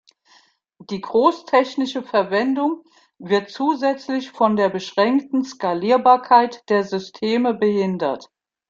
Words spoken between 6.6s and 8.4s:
der Systeme behindert.